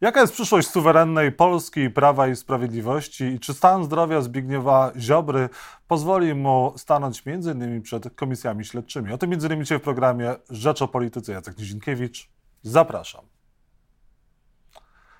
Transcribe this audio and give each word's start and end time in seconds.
Jaka 0.00 0.20
jest 0.20 0.32
przyszłość 0.32 0.68
suwerennej 0.68 1.32
Polski, 1.32 1.90
Prawa 1.90 2.28
i 2.28 2.36
Sprawiedliwości 2.36 3.24
i 3.24 3.40
czy 3.40 3.54
stan 3.54 3.84
zdrowia 3.84 4.20
Zbigniewa 4.20 4.92
Ziobry 4.98 5.48
pozwoli 5.88 6.34
mu 6.34 6.72
stanąć 6.76 7.22
m.in. 7.26 7.82
przed 7.82 8.14
komisjami 8.14 8.64
śledczymi? 8.64 9.12
O 9.12 9.18
tym 9.18 9.32
m.in. 9.32 9.64
w 9.64 9.82
programie 9.82 10.34
Rzecz 10.50 10.82
o 10.82 10.88
Polityce. 10.88 11.32
Jacek 11.32 11.58
Nizinkiewicz. 11.58 12.28
Zapraszam. 12.62 13.24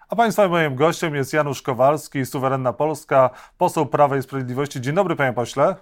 A 0.09 0.17
Państwa 0.17 0.49
moim 0.49 0.75
gościem 0.75 1.15
jest 1.15 1.33
Janusz 1.33 1.63
Kowalski, 1.63 2.27
Suwerenna 2.27 2.73
Polska, 2.73 3.31
poseł 3.59 3.87
Prawa 3.87 4.17
i 4.17 4.23
Sprawiedliwości. 4.23 4.81
Dzień 4.81 4.95
dobry, 4.95 5.17
panie 5.17 5.33
pośle. 5.33 5.77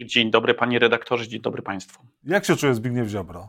Dzień 0.00 0.30
dobry, 0.30 0.54
panie 0.54 0.78
redaktorze, 0.78 1.28
dzień 1.28 1.40
dobry 1.40 1.62
państwu. 1.62 2.02
Jak 2.24 2.44
się 2.44 2.56
czuje 2.56 2.74
Zbigniew 2.74 3.08
Ziobro? 3.08 3.48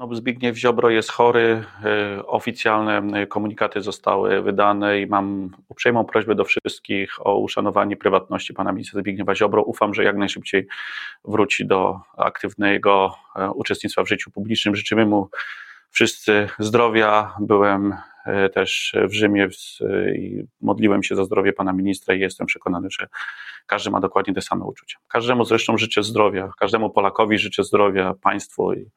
No, 0.00 0.14
Zbigniew 0.14 0.56
Ziobro 0.56 0.90
jest 0.90 1.10
chory, 1.10 1.64
e, 1.84 2.26
oficjalne 2.26 3.02
e, 3.20 3.26
komunikaty 3.26 3.80
zostały 3.80 4.42
wydane 4.42 5.00
i 5.00 5.06
mam 5.06 5.50
uprzejmą 5.68 6.04
prośbę 6.04 6.34
do 6.34 6.44
wszystkich 6.44 7.26
o 7.26 7.38
uszanowanie 7.38 7.96
prywatności 7.96 8.54
pana 8.54 8.72
ministra 8.72 9.00
Zbigniewa 9.00 9.34
Ziobro. 9.34 9.62
Ufam, 9.62 9.94
że 9.94 10.04
jak 10.04 10.16
najszybciej 10.16 10.66
wróci 11.24 11.66
do 11.66 12.00
aktywnego 12.16 13.14
e, 13.36 13.50
uczestnictwa 13.50 14.04
w 14.04 14.08
życiu 14.08 14.30
publicznym. 14.30 14.76
Życzymy 14.76 15.06
mu 15.06 15.28
wszyscy 15.90 16.48
zdrowia. 16.58 17.34
Byłem 17.40 17.94
też 18.54 18.94
w 19.08 19.12
Rzymie 19.12 19.48
i 20.14 20.44
modliłem 20.60 21.02
się 21.02 21.16
za 21.16 21.24
zdrowie 21.24 21.52
pana 21.52 21.72
ministra 21.72 22.14
i 22.14 22.20
jestem 22.20 22.46
przekonany, 22.46 22.88
że 22.90 23.08
każdy 23.66 23.90
ma 23.90 24.00
dokładnie 24.00 24.34
te 24.34 24.42
same 24.42 24.64
uczucia. 24.64 24.98
Każdemu 25.08 25.44
zresztą 25.44 25.78
życzę 25.78 26.02
zdrowia, 26.02 26.50
każdemu 26.58 26.90
Polakowi 26.90 27.38
życzę 27.38 27.64
zdrowia, 27.64 28.14
państwu 28.22 28.72
i 28.72 28.90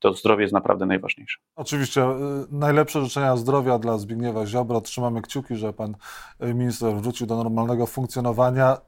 to 0.00 0.12
zdrowie 0.12 0.42
jest 0.42 0.54
naprawdę 0.54 0.86
najważniejsze. 0.86 1.38
Oczywiście. 1.56 2.02
Y, 2.02 2.14
najlepsze 2.50 3.04
życzenia 3.04 3.36
zdrowia 3.36 3.78
dla 3.78 3.98
Zbigniewa 3.98 4.46
Ziobro. 4.46 4.80
Trzymamy 4.80 5.22
kciuki, 5.22 5.56
że 5.56 5.72
pan 5.72 5.96
y, 6.42 6.54
minister 6.54 6.94
wrócił 6.94 7.26
do 7.26 7.36
normalnego 7.36 7.86
funkcjonowania. 7.86 8.78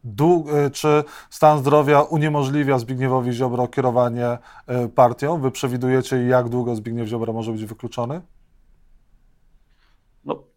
Y, 0.67 0.70
czy 0.70 1.05
stan 1.31 1.59
zdrowia 1.59 2.01
uniemożliwia 2.01 2.78
Zbigniewowi 2.78 3.33
Ziobro 3.33 3.69
kierowanie 3.69 4.39
partią? 4.95 5.41
Wy 5.41 5.51
przewidujecie, 5.51 6.17
jak 6.27 6.48
długo 6.48 6.77
Zbigniew 6.77 7.09
Ziobro 7.09 7.33
może 7.33 7.53
być 7.53 7.64
wykluczony? 7.64 8.20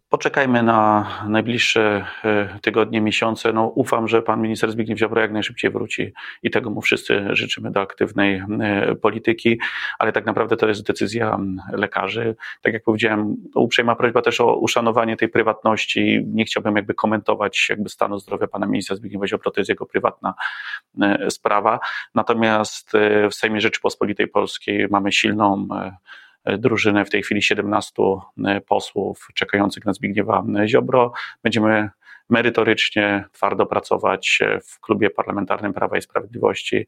Poczekajmy 0.08 0.62
na 0.62 1.06
najbliższe 1.28 2.06
e, 2.24 2.58
tygodnie, 2.62 3.00
miesiące. 3.00 3.52
No, 3.52 3.66
ufam, 3.66 4.08
że 4.08 4.22
pan 4.22 4.42
minister 4.42 4.72
Zbigniew 4.72 4.98
Ziobro 4.98 5.20
jak 5.20 5.32
najszybciej 5.32 5.70
wróci 5.70 6.12
i 6.42 6.50
tego 6.50 6.70
mu 6.70 6.80
wszyscy 6.80 7.26
życzymy 7.30 7.70
do 7.70 7.80
aktywnej 7.80 8.42
e, 8.60 8.94
polityki, 8.94 9.58
ale 9.98 10.12
tak 10.12 10.26
naprawdę 10.26 10.56
to 10.56 10.68
jest 10.68 10.86
decyzja 10.86 11.38
lekarzy. 11.72 12.36
Tak 12.62 12.72
jak 12.72 12.82
powiedziałem, 12.82 13.36
uprzejma 13.54 13.96
prośba 13.96 14.22
też 14.22 14.40
o 14.40 14.56
uszanowanie 14.56 15.16
tej 15.16 15.28
prywatności. 15.28 16.24
Nie 16.26 16.44
chciałbym 16.44 16.76
jakby 16.76 16.94
komentować 16.94 17.66
jakby 17.68 17.88
stanu 17.88 18.18
zdrowia 18.18 18.46
pana 18.46 18.66
ministra 18.66 18.96
Zbigniewa 18.96 19.26
Ziobro, 19.26 19.50
to 19.50 19.60
jest 19.60 19.68
jego 19.68 19.86
prywatna 19.86 20.34
e, 21.02 21.30
sprawa. 21.30 21.80
Natomiast 22.14 22.92
w 23.30 23.34
Sejmie 23.34 23.60
Rzeczypospolitej 23.60 24.28
Polskiej 24.28 24.88
mamy 24.90 25.12
silną 25.12 25.68
drużynę, 26.58 27.04
w 27.04 27.10
tej 27.10 27.22
chwili 27.22 27.42
17 27.42 28.02
e, 28.44 28.60
posłów 28.60 29.28
czekających 29.34 29.84
na 29.84 29.92
Zbigniewa 29.92 30.44
Ziobro. 30.66 31.12
Będziemy 31.42 31.90
merytorycznie, 32.30 33.24
twardo 33.32 33.66
pracować 33.66 34.38
w 34.64 34.80
klubie 34.80 35.10
parlamentarnym 35.10 35.72
Prawa 35.72 35.98
i 35.98 36.02
Sprawiedliwości, 36.02 36.86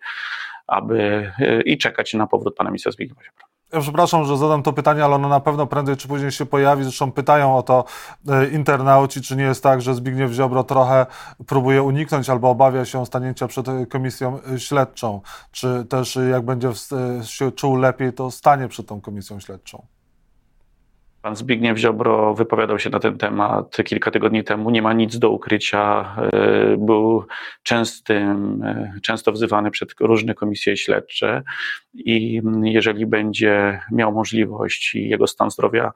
aby 0.67 1.33
e, 1.39 1.63
i 1.63 1.79
czekać 1.79 2.15
na 2.15 2.27
powrót 2.27 2.57
pana 2.57 2.71
ministra 2.71 2.93
Zbigniewa 2.93 3.23
Ziobro. 3.23 3.58
Ja 3.73 3.81
przepraszam, 3.81 4.25
że 4.25 4.37
zadam 4.37 4.63
to 4.63 4.73
pytanie, 4.73 5.05
ale 5.05 5.15
ono 5.15 5.29
na 5.29 5.41
pewno 5.41 5.67
prędzej 5.67 5.97
czy 5.97 6.09
później 6.09 6.33
się 6.33 6.47
pojawi. 6.47 6.83
Zresztą 6.85 7.13
pytają 7.13 7.57
o 7.57 7.63
to 7.63 7.85
e, 8.29 8.49
internauci, 8.49 9.23
czy 9.23 9.37
nie 9.37 9.45
jest 9.45 9.63
tak, 9.63 9.83
że 9.83 9.95
Zbigniew 9.95 10.33
Ziobro 10.33 10.65
trochę 10.65 11.07
próbuje 11.47 11.83
uniknąć 11.83 12.31
albo 12.31 12.51
obawia 12.51 12.85
się 12.85 13.07
stanięcia 13.07 13.49
przed 13.49 13.67
komisją 13.91 14.39
śledczą. 14.59 15.21
Czy 15.53 15.87
też 15.89 16.19
jak 16.31 16.45
będzie 16.45 16.71
się 17.23 17.53
czuł 17.53 17.77
lepiej, 17.77 18.13
to 18.13 18.31
stanie 18.31 18.69
przed 18.69 18.87
tą 18.87 19.01
komisją 19.01 19.41
śledczą? 19.41 19.98
Pan 21.29 21.37
Zbigniew 21.37 21.79
Ziobro 21.79 22.35
wypowiadał 22.35 22.79
się 22.79 22.91
na 22.91 22.99
ten 22.99 23.19
temat 23.19 23.77
kilka 23.85 24.11
tygodni 24.11 24.45
temu. 24.45 24.71
Nie 24.71 24.83
ma 24.83 24.93
nic 24.93 25.19
do 25.19 25.31
ukrycia. 25.31 26.17
E, 26.33 26.77
był 26.77 27.25
częstym, 27.63 28.63
e, 28.63 28.93
często 29.03 29.33
wzywany 29.33 29.71
przed 29.71 29.89
różne 30.01 30.35
komisje 30.35 30.77
śledcze 30.77 31.43
i 31.95 32.43
jeżeli 32.63 33.07
będzie 33.07 33.81
miał 33.93 34.13
możliwość 34.13 34.95
i 34.95 35.09
jego 35.09 35.27
stan 35.27 35.51
zdrowia 35.51 35.93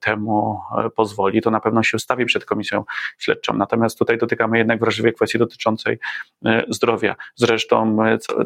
temu 0.00 0.60
e, 0.78 0.90
pozwoli, 0.90 1.42
to 1.42 1.50
na 1.50 1.60
pewno 1.60 1.82
się 1.82 1.98
wstawi 1.98 2.24
przed 2.24 2.44
komisją 2.44 2.84
śledczą. 3.18 3.54
Natomiast 3.54 3.98
tutaj 3.98 4.18
dotykamy 4.18 4.58
jednak 4.58 4.80
wrażliwej 4.80 5.12
kwestii 5.12 5.38
dotyczącej 5.38 5.98
zdrowia. 6.68 7.16
Zresztą 7.34 7.96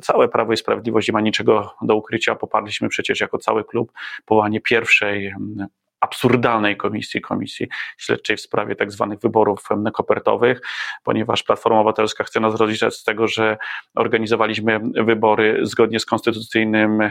całe 0.03 0.29
Prawo 0.29 0.53
i 0.53 0.57
Sprawiedliwość 0.57 1.09
nie 1.09 1.13
ma 1.13 1.21
niczego 1.21 1.75
do 1.83 1.97
ukrycia. 1.97 2.35
Poparliśmy 2.35 2.89
przecież 2.89 3.21
jako 3.21 3.39
cały 3.39 3.65
klub 3.65 3.93
powołanie 4.25 4.61
pierwszej 4.61 5.35
absurdalnej 6.01 6.77
komisji, 6.77 7.21
komisji 7.21 7.69
śledczej 7.99 8.37
w 8.37 8.41
sprawie 8.41 8.77
tak 8.77 8.93
zwanych 8.93 9.19
wyborów 9.19 9.69
kopertowych, 9.95 10.61
ponieważ 11.05 11.43
Platforma 11.43 11.81
Obywatelska 11.81 12.25
chce 12.25 12.41
nas 12.41 12.55
rozliczać 12.55 12.95
z 12.95 13.05
tego, 13.05 13.29
że 13.29 13.57
organizowaliśmy 13.95 14.81
wybory 14.95 15.59
zgodnie 15.63 16.01
z 16.01 16.07
konstytucyjnym 16.07 17.11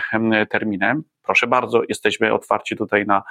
terminem. 0.49 1.03
Proszę 1.23 1.47
bardzo, 1.47 1.81
jesteśmy 1.89 2.33
otwarci 2.33 2.75
tutaj 2.75 3.05
na 3.05 3.17
e, 3.17 3.23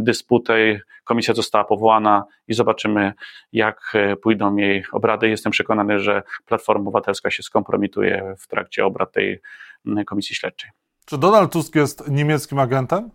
dysputę. 0.00 0.80
Komisja 1.04 1.34
została 1.34 1.64
powołana 1.64 2.24
i 2.48 2.54
zobaczymy, 2.54 3.12
jak 3.52 3.80
e, 3.94 4.16
pójdą 4.16 4.56
jej 4.56 4.84
obrady. 4.92 5.28
Jestem 5.28 5.52
przekonany, 5.52 5.98
że 5.98 6.22
Platforma 6.46 6.82
Obywatelska 6.82 7.30
się 7.30 7.42
skompromituje 7.42 8.34
w 8.38 8.46
trakcie 8.46 8.84
obrad 8.84 9.12
tej 9.12 9.40
komisji 10.06 10.36
śledczej. 10.36 10.70
Czy 11.06 11.18
Donald 11.18 11.52
Tusk 11.52 11.74
jest 11.74 12.08
niemieckim 12.08 12.58
agentem? 12.58 13.10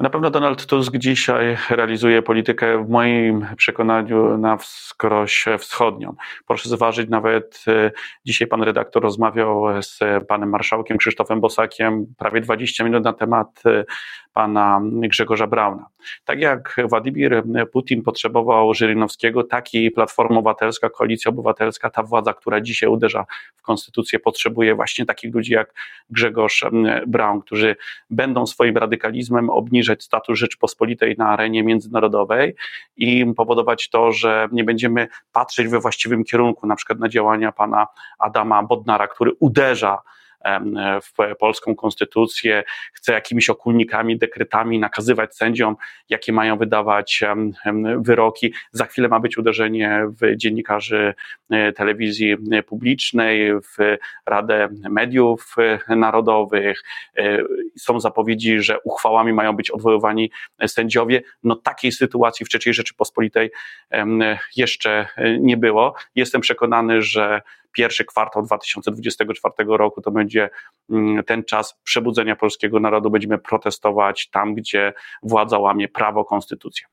Na 0.00 0.10
pewno 0.10 0.30
Donald 0.30 0.66
Tusk 0.66 0.96
dzisiaj 0.96 1.56
realizuje 1.70 2.22
politykę 2.22 2.84
w 2.84 2.88
moim 2.88 3.46
przekonaniu 3.56 4.38
na 4.38 4.56
wskroś 4.56 5.44
wschodnią. 5.58 6.14
Proszę 6.46 6.68
zważyć, 6.68 7.08
nawet 7.10 7.64
e, 7.68 7.90
dzisiaj 8.24 8.48
pan 8.48 8.62
redaktor 8.62 9.02
rozmawiał 9.02 9.82
z 9.82 9.98
panem 10.28 10.48
marszałkiem 10.48 10.98
Krzysztofem 10.98 11.40
Bosakiem 11.40 12.06
prawie 12.18 12.40
20 12.40 12.84
minut 12.84 13.04
na 13.04 13.12
temat 13.12 13.62
e, 13.66 13.84
pana 14.32 14.80
Grzegorza 14.84 15.46
Brauna. 15.46 15.86
Tak 16.24 16.40
jak 16.40 16.76
Władimir 16.88 17.42
Putin 17.72 18.02
potrzebował 18.02 18.74
Żyrynowskiego, 18.74 19.44
tak 19.44 19.74
i 19.74 19.90
Platforma 19.90 20.38
Obywatelska, 20.38 20.90
Koalicja 20.90 21.28
Obywatelska, 21.28 21.90
ta 21.90 22.02
władza, 22.02 22.32
która 22.32 22.60
dzisiaj 22.60 22.88
uderza 22.88 23.24
w 23.56 23.62
konstytucję, 23.62 24.18
potrzebuje 24.18 24.74
właśnie 24.74 25.06
takich 25.06 25.34
ludzi 25.34 25.52
jak 25.52 25.74
Grzegorz 26.10 26.64
Braun, 27.06 27.40
którzy 27.40 27.76
będą 28.10 28.46
swoim 28.46 28.76
radykalizmem 28.76 29.50
obniżać 29.50 29.83
status 29.98 30.38
Rzeczypospolitej 30.38 31.14
na 31.18 31.28
arenie 31.28 31.62
międzynarodowej 31.62 32.54
i 32.96 33.26
powodować 33.36 33.90
to, 33.90 34.12
że 34.12 34.48
nie 34.52 34.64
będziemy 34.64 35.08
patrzeć 35.32 35.68
we 35.68 35.80
właściwym 35.80 36.24
kierunku, 36.24 36.66
na 36.66 36.76
przykład 36.76 36.98
na 36.98 37.08
działania 37.08 37.52
pana 37.52 37.86
Adama 38.18 38.62
Bodnara, 38.62 39.08
który 39.08 39.32
uderza 39.40 39.98
w 41.02 41.36
polską 41.38 41.74
konstytucję, 41.74 42.64
chce 42.92 43.12
jakimiś 43.12 43.50
okulnikami, 43.50 44.18
dekretami 44.18 44.78
nakazywać 44.78 45.36
sędziom, 45.36 45.76
jakie 46.08 46.32
mają 46.32 46.58
wydawać 46.58 47.20
wyroki. 47.98 48.52
Za 48.72 48.84
chwilę 48.84 49.08
ma 49.08 49.20
być 49.20 49.38
uderzenie 49.38 50.04
w 50.20 50.36
dziennikarzy 50.36 51.14
e, 51.50 51.72
telewizji 51.72 52.36
publicznej, 52.66 53.52
w 53.60 53.96
Radę 54.26 54.68
Mediów 54.90 55.56
Narodowych. 55.88 56.82
E, 57.18 57.38
są 57.78 58.00
zapowiedzi, 58.00 58.60
że 58.60 58.80
uchwałami 58.80 59.32
mają 59.32 59.52
być 59.52 59.70
odwoływani 59.70 60.30
sędziowie. 60.66 61.22
No 61.42 61.56
takiej 61.56 61.92
sytuacji 61.92 62.46
w 62.46 62.48
III 62.66 62.74
Rzeczypospolitej 62.74 63.50
jeszcze 64.56 65.06
nie 65.40 65.56
było. 65.56 65.94
Jestem 66.14 66.40
przekonany, 66.40 67.02
że 67.02 67.42
pierwszy 67.74 68.04
kwartał 68.04 68.42
2024 68.42 69.54
roku 69.68 70.00
to 70.00 70.10
będzie 70.10 70.50
mm, 70.90 71.24
ten 71.24 71.44
czas 71.44 71.80
przebudzenia 71.84 72.36
polskiego 72.36 72.80
narodu. 72.80 73.10
Będziemy 73.10 73.38
protestować 73.38 74.30
tam, 74.30 74.54
gdzie 74.54 74.92
władza 75.22 75.58
łamie 75.58 75.88
prawo, 75.88 76.24
konstytucję. 76.24 76.86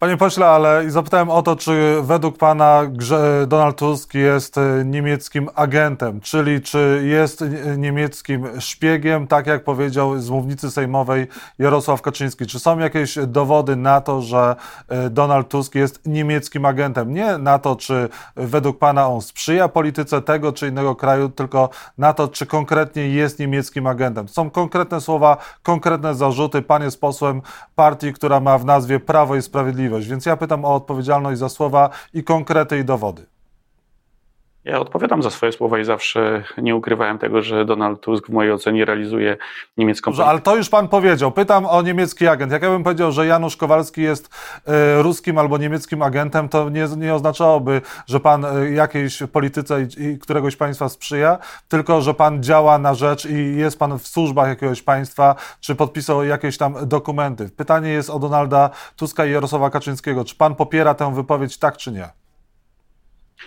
Panie 0.00 0.16
pośle, 0.16 0.46
ale 0.46 0.90
zapytałem 0.90 1.30
o 1.30 1.42
to, 1.42 1.56
czy 1.56 1.96
według 2.02 2.38
pana 2.38 2.82
Donald 3.46 3.76
Tusk 3.76 4.14
jest 4.14 4.58
e, 4.58 4.84
niemieckim 4.84 5.48
agentem, 5.54 6.20
czyli 6.20 6.60
czy 6.60 7.02
jest 7.04 7.44
niemieckim 7.76 8.60
szpiegiem, 8.60 9.26
tak 9.26 9.46
jak 9.46 9.64
powiedział 9.64 10.18
z 10.18 10.30
mównicy 10.30 10.70
sejmowej 10.70 11.26
Jarosław 11.58 12.02
Kaczyński. 12.02 12.46
Czy 12.46 12.58
są 12.58 12.78
jakieś 12.78 13.18
dowody 13.26 13.76
na 13.76 14.00
to, 14.00 14.22
że 14.22 14.56
e, 14.88 15.10
Donald 15.10 15.48
Tusk 15.48 15.74
jest 15.74 16.06
niemieckim 16.06 16.64
agentem? 16.64 17.14
Nie 17.14 17.38
na 17.38 17.58
to, 17.58 17.76
czy 17.76 18.08
według 18.36 18.78
pana 18.78 19.08
on 19.08 19.22
sprzyja 19.22 19.68
polityce 19.68 20.22
tego 20.22 20.52
czy 20.52 20.68
innego 20.68 20.96
kraju, 20.96 21.28
tylko 21.28 21.70
na 21.98 22.12
to, 22.12 22.28
czy 22.28 22.46
konkretnie 22.46 23.08
jest 23.08 23.38
niemieckim 23.38 23.86
agentem. 23.86 24.28
Są 24.28 24.50
konkretne 24.50 25.00
słowa, 25.00 25.36
konkretne 25.62 26.14
zarzuty. 26.14 26.62
Pan 26.62 26.82
jest 26.82 27.00
posłem 27.00 27.42
partii, 27.74 28.12
która 28.12 28.40
ma 28.40 28.58
w 28.58 28.64
nazwie 28.64 29.00
Prawo 29.00 29.36
i 29.36 29.42
Sprawiedliwość 29.42 29.87
sprawiedliwość. 29.88 30.08
Więc 30.08 30.26
ja 30.26 30.36
pytam 30.36 30.64
o 30.64 30.74
odpowiedzialność 30.74 31.38
za 31.38 31.48
słowa 31.48 31.90
i 32.14 32.24
konkrety 32.24 32.78
i 32.78 32.84
dowody. 32.84 33.26
Ja 34.64 34.80
odpowiadam 34.80 35.22
za 35.22 35.30
swoje 35.30 35.52
słowa 35.52 35.78
i 35.78 35.84
zawsze 35.84 36.44
nie 36.58 36.76
ukrywałem 36.76 37.18
tego, 37.18 37.42
że 37.42 37.64
Donald 37.64 38.00
Tusk 38.00 38.26
w 38.26 38.32
mojej 38.32 38.52
ocenie 38.52 38.84
realizuje 38.84 39.36
niemiecką 39.76 40.10
politykę. 40.10 40.30
Ale 40.30 40.40
to 40.40 40.56
już 40.56 40.68
pan 40.68 40.88
powiedział. 40.88 41.32
Pytam 41.32 41.66
o 41.66 41.82
niemiecki 41.82 42.26
agent. 42.26 42.52
Jak 42.52 42.62
ja 42.62 42.70
bym 42.70 42.84
powiedział, 42.84 43.12
że 43.12 43.26
Janusz 43.26 43.56
Kowalski 43.56 44.02
jest 44.02 44.26
y, 44.26 45.02
ruskim 45.02 45.38
albo 45.38 45.58
niemieckim 45.58 46.02
agentem, 46.02 46.48
to 46.48 46.70
nie, 46.70 46.88
nie 46.96 47.14
oznaczałoby, 47.14 47.80
że 48.06 48.20
pan 48.20 48.44
y, 48.44 48.70
jakiejś 48.70 49.22
polityce 49.32 49.82
i, 49.82 50.02
i, 50.02 50.18
któregoś 50.18 50.56
państwa 50.56 50.88
sprzyja, 50.88 51.38
tylko 51.68 52.00
że 52.00 52.14
pan 52.14 52.42
działa 52.42 52.78
na 52.78 52.94
rzecz 52.94 53.26
i 53.26 53.56
jest 53.56 53.78
pan 53.78 53.98
w 53.98 54.08
służbach 54.08 54.48
jakiegoś 54.48 54.82
państwa, 54.82 55.34
czy 55.60 55.74
podpisał 55.74 56.24
jakieś 56.24 56.58
tam 56.58 56.88
dokumenty. 56.88 57.48
Pytanie 57.56 57.90
jest 57.90 58.10
o 58.10 58.18
Donalda 58.18 58.70
Tuska 58.96 59.26
i 59.26 59.32
Jarosława 59.32 59.70
Kaczyńskiego. 59.70 60.24
Czy 60.24 60.34
pan 60.36 60.54
popiera 60.54 60.94
tę 60.94 61.14
wypowiedź, 61.14 61.58
tak 61.58 61.76
czy 61.76 61.92
nie? 61.92 62.08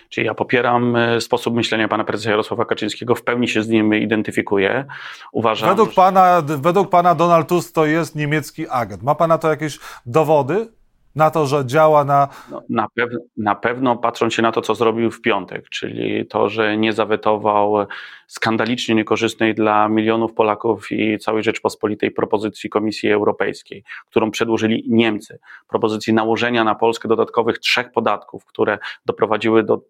Czyli 0.10 0.28
ja 0.28 0.34
popieram 0.34 0.96
e, 0.96 1.22
sposób 1.22 1.56
myślenia 1.56 1.88
pana 1.88 2.04
prezesa 2.04 2.30
Jarosława 2.30 2.66
Kaczyńskiego, 2.66 3.16
w 3.16 3.24
pełni 3.24 3.48
się 3.48 3.64
z 3.64 3.68
nim 3.68 3.96
identyfikuję. 3.96 4.86
Uważam, 5.32 5.70
według, 5.70 5.90
że... 5.90 5.96
pana, 5.96 6.42
według 6.46 6.90
pana 6.90 7.16
Donald 7.16 7.48
Tusk 7.48 7.76
to 7.76 7.86
jest 7.86 8.16
niemiecki 8.16 8.66
agent. 8.70 9.04
Ma 9.04 9.16
pana 9.16 9.38
to 9.38 9.50
jakieś 9.50 9.80
dowody? 10.06 10.68
Na 11.16 11.32
to, 11.32 11.46
że 11.46 11.66
działa 11.66 12.04
na. 12.04 12.28
No, 12.52 12.62
na, 12.70 12.88
pew 12.96 13.10
na 13.38 13.56
pewno 13.56 13.96
patrząc 13.98 14.34
się 14.34 14.42
na 14.42 14.52
to, 14.52 14.62
co 14.62 14.76
zrobił 14.76 15.12
w 15.12 15.22
piątek, 15.22 15.70
czyli 15.70 16.26
to, 16.28 16.50
że 16.50 16.78
nie 16.78 16.94
zawetował 16.94 17.88
skandalicznie 18.28 18.96
niekorzystnej 18.96 19.56
dla 19.56 19.90
milionów 19.90 20.34
Polaków 20.34 20.92
i 20.92 21.20
całej 21.20 21.44
Rzeczpospolitej 21.44 22.12
propozycji 22.12 22.70
Komisji 22.70 23.12
Europejskiej, 23.12 23.84
którą 24.10 24.32
przedłożyli 24.32 24.84
Niemcy. 24.88 25.40
Propozycji 25.68 26.14
nałożenia 26.14 26.64
na 26.64 26.76
Polskę 26.76 27.08
dodatkowych 27.08 27.60
trzech 27.60 27.92
podatków, 27.92 28.46
które 28.46 28.80
doprowadziły 29.06 29.64
do, 29.64 29.82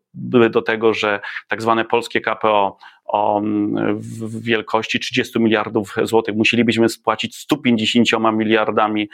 do 0.50 0.62
tego, 0.62 0.94
że 0.94 1.20
tak 1.48 1.62
zwane 1.62 1.86
polskie 1.86 2.22
KPO 2.22 2.78
o 3.12 3.42
w 3.94 4.42
wielkości 4.44 5.00
30 5.00 5.40
miliardów 5.40 5.96
złotych 6.04 6.36
musielibyśmy 6.36 6.90
spłacić 6.90 7.36
150 7.36 8.08
miliardami 8.34 9.10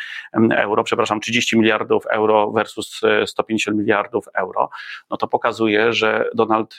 euro, 0.52 0.84
przepraszam, 0.84 1.20
30 1.20 1.58
miliardów 1.58 2.06
euro 2.06 2.52
versus 2.52 3.02
150 3.26 3.78
miliardów 3.78 4.26
euro, 4.34 4.70
no 5.10 5.18
to 5.18 5.28
pokazuje, 5.28 5.94
że 5.94 6.30
Donald 6.36 6.78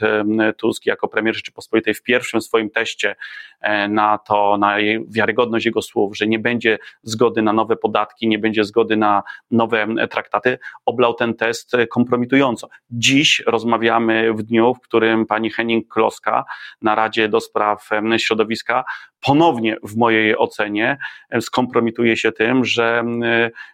Tusk 0.57 0.87
jako 0.87 1.09
premier 1.09 1.35
Rzeczypospolitej 1.35 1.95
w 1.95 2.03
pierwszym 2.03 2.41
swoim 2.41 2.71
teście 2.71 3.17
e, 3.61 3.89
na 3.89 4.19
to, 4.19 4.59
na 4.59 4.79
jej 4.79 5.05
wiarygodność 5.09 5.67
jego 5.67 5.83
słów, 5.83 6.17
że 6.17 6.27
nie 6.27 6.39
będzie 6.39 6.79
zgody 7.03 7.43
na 7.43 7.53
nowe 7.53 7.77
podatki, 7.77 8.29
nie 8.29 8.39
będzie 8.39 8.65
zgody 8.65 8.97
na 8.97 9.23
nowe 9.51 9.87
traktaty, 10.11 10.59
oblał 10.87 11.15
ten 11.15 11.35
test 11.35 11.73
kompromitująco. 11.91 12.69
Dziś 12.91 13.43
rozmawiamy 13.47 14.33
w 14.33 14.43
dniu, 14.43 14.75
w 14.75 14.81
którym 14.81 15.27
pani 15.27 15.51
Henning 15.51 15.89
Kloska 15.89 16.45
na 16.83 16.95
Radzie 17.09 17.29
do 17.29 17.41
Spraw 17.41 17.89
Środowiska 18.19 18.85
ponownie 19.21 19.77
w 19.83 19.97
mojej 19.97 20.39
ocenie 20.39 20.99
skompromituje 21.41 22.17
się 22.17 22.33
tym, 22.33 22.65
że 22.65 23.05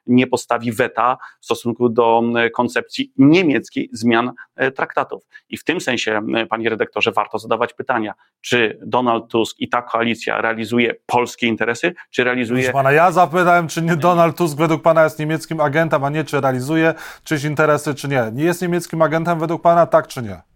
nie 0.07 0.27
postawi 0.27 0.73
weta 0.73 1.17
w 1.41 1.45
stosunku 1.45 1.89
do 1.89 2.23
koncepcji 2.55 3.13
niemieckiej 3.17 3.89
zmian 3.93 4.33
e, 4.57 4.71
traktatów. 4.71 5.23
I 5.49 5.57
w 5.57 5.65
tym 5.65 5.81
sensie, 5.81 6.21
panie 6.51 6.71
redaktorze, 6.71 7.13
warto 7.13 7.39
zadawać 7.39 7.73
pytania, 7.73 8.15
czy 8.41 8.79
Donald 8.87 9.31
Tusk 9.31 9.61
i 9.61 9.69
ta 9.69 9.83
koalicja 9.83 10.41
realizuje 10.41 10.95
polskie 11.07 11.47
interesy, 11.47 11.95
czy 12.11 12.25
realizuje... 12.25 12.73
Pana, 12.73 12.93
ja 12.93 13.13
zapytałem, 13.13 13.69
czy 13.69 13.83
nie 13.83 13.97
Donald 13.97 14.37
Tusk 14.37 14.57
według 14.57 14.83
pana 14.83 15.05
jest 15.05 15.19
niemieckim 15.19 15.61
agentem, 15.61 16.05
a 16.05 16.11
nie 16.11 16.25
czy 16.25 16.41
realizuje 16.41 16.95
czyś 17.25 17.45
interesy, 17.45 17.95
czy 17.95 18.09
nie. 18.09 18.31
Nie 18.33 18.45
jest 18.45 18.63
niemieckim 18.63 19.03
agentem 19.03 19.39
według 19.39 19.63
pana, 19.63 19.87
tak 19.87 20.07
czy 20.07 20.23
nie? 20.23 20.54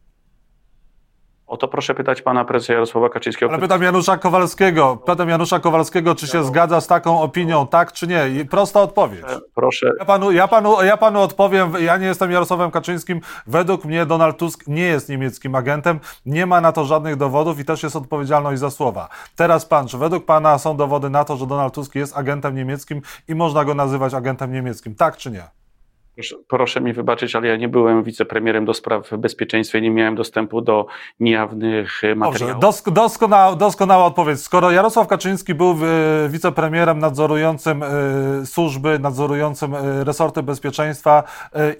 O 1.48 1.56
to 1.56 1.68
proszę 1.68 1.94
pytać 1.94 2.22
pana 2.22 2.44
prezesa 2.44 2.72
Jarosława 2.72 3.08
Kaczyńskiego. 3.08 3.52
Ale 3.52 3.60
pytam 3.60 3.82
Janusza 3.82 4.16
Kowalskiego. 4.16 4.96
Pytam 4.96 5.28
Janusza 5.28 5.60
Kowalskiego, 5.60 6.14
czy 6.14 6.26
się 6.26 6.44
zgadza 6.44 6.80
z 6.80 6.86
taką 6.86 7.20
opinią, 7.20 7.66
tak 7.66 7.92
czy 7.92 8.06
nie? 8.06 8.28
I 8.28 8.44
prosta 8.44 8.82
odpowiedź. 8.82 9.24
Proszę. 9.54 9.92
Ja 9.98 10.04
panu, 10.04 10.32
ja, 10.32 10.48
panu, 10.48 10.82
ja 10.82 10.96
panu 10.96 11.20
odpowiem, 11.20 11.72
ja 11.80 11.96
nie 11.96 12.06
jestem 12.06 12.30
Jarosławem 12.30 12.70
Kaczyńskim. 12.70 13.20
Według 13.46 13.84
mnie 13.84 14.06
Donald 14.06 14.36
Tusk 14.36 14.66
nie 14.66 14.82
jest 14.82 15.08
niemieckim 15.08 15.54
agentem. 15.54 16.00
Nie 16.26 16.46
ma 16.46 16.60
na 16.60 16.72
to 16.72 16.84
żadnych 16.84 17.16
dowodów 17.16 17.60
i 17.60 17.64
też 17.64 17.82
jest 17.82 17.96
odpowiedzialność 17.96 18.60
za 18.60 18.70
słowa. 18.70 19.08
Teraz 19.36 19.66
pan, 19.66 19.88
czy 19.88 19.98
według 19.98 20.24
pana 20.24 20.58
są 20.58 20.76
dowody 20.76 21.10
na 21.10 21.24
to, 21.24 21.36
że 21.36 21.46
Donald 21.46 21.74
Tusk 21.74 21.94
jest 21.94 22.16
agentem 22.16 22.54
niemieckim 22.54 23.02
i 23.28 23.34
można 23.34 23.64
go 23.64 23.74
nazywać 23.74 24.14
agentem 24.14 24.52
niemieckim? 24.52 24.94
Tak 24.94 25.16
czy 25.16 25.30
nie? 25.30 25.57
Proszę 26.48 26.80
mi 26.80 26.92
wybaczyć, 26.92 27.36
ale 27.36 27.48
ja 27.48 27.56
nie 27.56 27.68
byłem 27.68 28.02
wicepremierem 28.02 28.64
do 28.64 28.74
spraw 28.74 29.10
bezpieczeństwa 29.18 29.78
i 29.78 29.82
nie 29.82 29.90
miałem 29.90 30.14
dostępu 30.14 30.60
do 30.60 30.86
niejawnych 31.20 32.02
materiałów. 32.16 32.38
Dobrze, 32.38 32.60
dosk 32.60 32.90
doskonała, 32.90 33.56
doskonała 33.56 34.04
odpowiedź. 34.04 34.40
Skoro 34.40 34.70
Jarosław 34.70 35.06
Kaczyński 35.06 35.54
był 35.54 35.70
e, 35.70 36.28
wicepremierem 36.28 36.98
nadzorującym 36.98 37.82
e, 37.82 37.86
służby, 38.46 38.98
nadzorującym 38.98 39.74
e, 39.74 40.04
resorty 40.04 40.42
bezpieczeństwa 40.42 41.22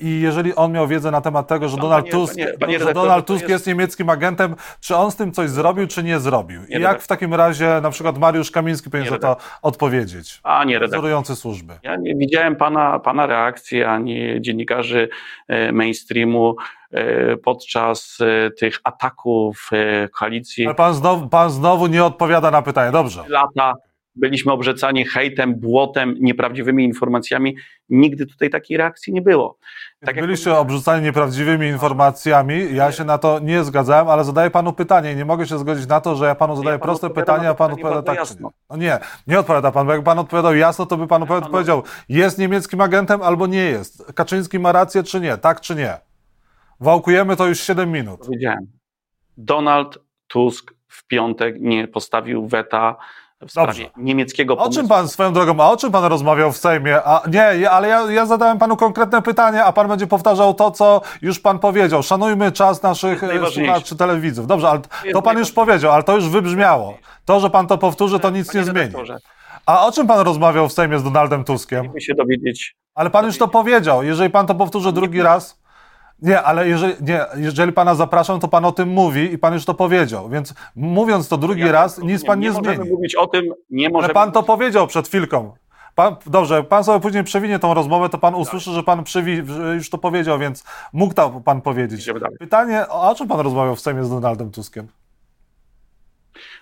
i 0.01 0.21
jeżeli 0.21 0.55
on 0.55 0.73
miał 0.73 0.89
wiedzę 0.89 1.11
na 1.11 1.21
temat 1.21 1.47
tego, 1.47 1.69
że 1.69 1.77
no, 1.77 1.83
Donald 1.83 2.05
panie, 2.05 2.13
Tusk, 2.13 2.35
panie, 2.35 2.59
panie 2.61 2.79
że 2.79 2.95
Donald 2.95 3.27
Tusk 3.27 3.41
jest... 3.41 3.51
jest... 3.51 3.67
niemieckim 3.67 4.11
agentem, 4.11 4.55
czy 4.81 4.97
on 4.97 5.11
z 5.11 5.17
tym 5.17 5.33
coś 5.33 5.51
zrobił, 5.51 5.87
czy 5.87 6.03
nie 6.03 6.19
zrobił? 6.19 6.61
I 6.69 6.81
jak 6.81 7.03
w 7.03 7.07
takim 7.07 7.35
razie 7.35 7.81
na 7.83 7.91
przykład 7.91 8.19
Mariusz 8.19 8.51
Kamiński 8.51 8.91
powinien 8.91 9.11
za 9.11 9.19
to 9.19 9.37
odpowiedzieć? 9.63 10.41
A 10.43 10.65
nie 10.65 10.81
Nadzorujący 10.81 11.37
służby. 11.37 11.75
Ja 11.83 11.97
nie 11.97 12.17
widziałem 12.17 12.57
pana, 12.57 12.99
pana 12.99 13.27
reakcji, 13.27 13.85
ani 13.85 14.28
dziennikarzy 14.41 15.09
e, 15.49 15.73
mainstreamu 15.73 16.57
e, 16.91 17.37
podczas 17.37 18.19
e, 18.21 18.51
tych 18.51 18.81
ataków 18.85 19.71
koalicji. 20.13 20.67
Ale 20.67 20.75
pan 20.75 20.95
znowu, 20.95 21.29
pan 21.29 21.51
znowu 21.51 21.87
nie 21.87 22.05
odpowiada 22.05 22.51
na 22.51 22.63
pytanie, 22.63 22.93
dobrze. 22.93 23.25
Lata 23.29 23.75
byliśmy 24.19 24.53
obrzecani 24.53 25.05
hejtem, 25.05 25.55
błotem, 25.55 26.15
nieprawdziwymi 26.21 26.85
informacjami. 26.85 27.57
Nigdy 27.89 28.27
tutaj 28.27 28.51
takiej 28.51 28.77
reakcji 28.77 29.13
nie 29.13 29.23
było. 29.23 29.59
Tak 30.01 30.21
byliście 30.21 30.51
jak... 30.51 30.59
obrzucani 30.59 31.05
nieprawdziwymi 31.05 31.67
informacjami, 31.67 32.75
ja 32.75 32.93
się 32.93 33.05
na 33.05 33.19
to 33.19 33.39
nie 33.39 33.65
zgadzałem, 33.65 34.09
ale 34.09 34.25
zadaję 34.25 34.51
panu 34.51 34.73
pytanie 34.73 35.13
i 35.13 35.17
nie 35.17 35.25
mogę 35.25 35.47
się 35.47 35.59
zgodzić 35.59 35.87
na 35.87 36.01
to, 36.01 36.17
że 36.17 36.27
ja 36.27 36.35
panu 36.35 36.57
zadaję 36.57 36.75
ja 36.75 36.79
proste 36.79 37.11
pytanie, 37.11 37.49
a 37.49 37.55
pan 37.55 37.73
odpowiada 37.73 38.03
tak 38.03 38.17
jasno. 38.17 38.51
No 38.71 38.77
nie, 38.77 38.99
nie 39.27 39.39
odpowiada 39.39 39.73
pan, 39.73 39.87
bo 39.87 39.93
jak 39.93 40.05
pan 40.05 40.19
odpowiadał 40.19 40.55
jasno, 40.55 40.87
to 40.87 40.97
by 40.97 41.07
pan 41.07 41.27
ja 41.31 41.41
powiedział, 41.41 41.83
jest 42.09 42.39
niemieckim 42.39 42.81
agentem 42.81 43.23
albo 43.23 43.47
nie 43.47 43.65
jest. 43.65 44.13
Kaczyński 44.15 44.59
ma 44.59 44.73
rację 44.73 45.03
czy 45.03 45.21
nie, 45.21 45.37
tak 45.37 45.61
czy 45.61 45.75
nie. 45.75 45.95
Wałkujemy 46.81 47.37
to 47.37 47.47
już 47.47 47.61
7 47.61 47.93
minut. 47.93 48.21
Powiedziałem. 48.21 48.67
Donald 49.37 49.99
Tusk 50.27 50.75
w 50.89 51.07
piątek 51.07 51.57
nie 51.61 51.89
postawił 51.89 52.49
weta 52.49 52.97
w 53.47 53.51
sprawie 53.51 53.67
Dobrze. 53.67 53.91
niemieckiego 53.97 54.57
pomysłu. 54.57 54.73
O 54.73 54.83
czym 54.83 54.89
pan, 54.89 55.09
swoją 55.09 55.33
drogą, 55.33 55.63
a 55.65 55.71
o 55.71 55.77
czym 55.77 55.93
pan 55.93 56.05
rozmawiał 56.05 56.53
w 56.53 56.57
Sejmie? 56.57 57.03
A, 57.05 57.23
nie, 57.31 57.71
ale 57.71 57.89
ja, 57.89 58.11
ja 58.11 58.27
zadałem 58.27 58.59
panu 58.59 58.77
konkretne 58.77 59.23
pytanie, 59.23 59.65
a 59.65 59.73
pan 59.73 59.89
będzie 59.89 60.07
powtarzał 60.07 60.55
to, 60.55 60.71
co 60.71 61.01
już 61.23 61.41
pan 61.41 61.59
powiedział. 61.59 62.03
Szanujmy 62.03 62.53
czas 62.53 62.83
naszych 62.83 63.23
słuchaczy, 63.55 63.97
telewidzów. 63.97 64.47
Dobrze, 64.47 64.69
ale 64.69 64.81
to 65.13 65.23
pan 65.23 65.39
już 65.39 65.53
powiedział, 65.53 65.93
ale 65.93 66.03
to 66.03 66.17
już 66.17 66.29
wybrzmiało. 66.29 66.99
To, 67.25 67.41
że 67.41 67.51
pan 67.51 67.67
to 67.67 67.79
powtórzy, 67.79 68.21
to 68.21 68.31
nic 68.31 68.55
nie 68.55 68.65
zmieni. 68.65 68.95
A 69.67 69.87
o 69.87 69.93
czym 69.93 70.07
pan 70.07 70.21
rozmawiał 70.21 70.69
w 70.69 70.73
Sejmie 70.73 70.99
z 70.99 71.03
Donaldem 71.03 71.45
Tuskiem? 71.45 71.79
Chcielibyśmy 71.79 72.07
się 72.07 72.15
dowiedzieć. 72.15 72.77
Ale 72.95 73.11
pan 73.11 73.27
już 73.27 73.39
to 73.39 73.49
powiedział. 73.49 74.03
Jeżeli 74.03 74.31
pan 74.31 74.47
to 74.47 74.55
powtórzy 74.55 74.93
drugi 74.93 75.23
raz... 75.23 75.59
Nie, 76.23 76.43
ale 76.43 76.69
jeżeli, 76.69 76.95
nie, 77.01 77.25
jeżeli 77.37 77.73
pana 77.73 77.95
zapraszam, 77.95 78.41
to 78.41 78.49
pan 78.49 78.65
o 78.65 78.73
tym 78.73 78.89
mówi 78.89 79.33
i 79.33 79.39
pan 79.39 79.55
już 79.55 79.65
to 79.65 79.75
powiedział, 79.75 80.29
więc 80.29 80.55
mówiąc 80.77 81.29
to 81.29 81.37
drugi 81.37 81.61
ja 81.61 81.73
raz, 81.73 81.99
nic 81.99 82.25
pan 82.25 82.41
nie, 82.41 82.47
nie 82.47 82.53
zmieni. 82.53 82.69
Nie 82.69 82.75
możemy 82.77 82.91
mówić 82.91 83.15
o 83.15 83.27
tym, 83.27 83.45
nie 83.71 83.89
możemy... 83.89 84.05
Ale 84.05 84.15
pan 84.15 84.33
to 84.33 84.43
powiedział 84.43 84.87
przed 84.87 85.09
chwilką. 85.09 85.53
Pan, 85.95 86.17
dobrze, 86.27 86.65
pan 86.65 86.85
sobie 86.85 87.01
później 87.01 87.25
przewinie 87.25 87.59
tą 87.59 87.75
rozmowę, 87.75 88.09
to 88.09 88.19
pan 88.19 88.33
tak. 88.33 88.43
usłyszy, 88.43 88.71
że 88.71 88.83
pan 88.83 89.05
że 89.07 89.75
już 89.75 89.91
to 89.91 89.99
powiedział, 89.99 90.39
więc 90.39 90.65
mógł 90.93 91.15
to 91.15 91.41
pan 91.45 91.61
powiedzieć. 91.61 92.11
Pytanie, 92.39 92.89
o 92.89 93.15
czym 93.15 93.29
pan 93.29 93.41
rozmawiał 93.41 93.77
w 93.77 93.81
Sejmie 93.81 94.05
z 94.05 94.11
Donaldem 94.11 94.51
Tuskiem? 94.51 94.89